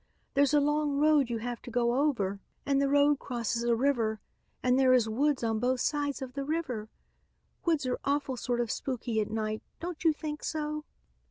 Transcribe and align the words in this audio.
There's 0.33 0.51
a 0.55 0.59
long 0.59 0.97
road 0.97 1.29
you 1.29 1.37
have 1.37 1.61
to 1.61 1.69
go 1.69 1.93
over 1.93 2.39
and 2.65 2.81
the 2.81 2.89
road 2.89 3.19
crosses 3.19 3.61
a 3.61 3.75
river 3.75 4.19
and 4.63 4.79
there 4.79 4.95
is 4.95 5.07
woods 5.07 5.43
on 5.43 5.59
both 5.59 5.79
sides 5.79 6.23
of 6.23 6.33
the 6.33 6.43
river. 6.43 6.89
Woods 7.65 7.85
are 7.85 7.99
awful 8.03 8.35
sort 8.35 8.61
of 8.61 8.71
spooky 8.71 9.21
at 9.21 9.29
night, 9.29 9.61
don't 9.79 10.03
you 10.03 10.11
think 10.11 10.43
so?" 10.43 10.85